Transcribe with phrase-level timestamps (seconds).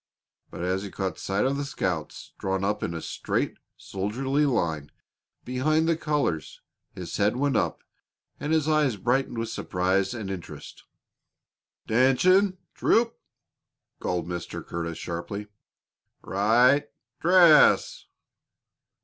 [0.49, 4.89] But as he caught sight of the scouts drawn up in a straight, soldierly line
[5.45, 6.59] behind the colors
[6.95, 7.83] his head went up
[8.39, 10.85] and his eyes brightened with surprise and interest.
[11.87, 13.15] "'Tention, troop!"
[13.99, 14.65] called Mr.
[14.65, 15.45] Curtis, sharply.
[16.23, 16.89] "Right
[17.19, 18.07] dress!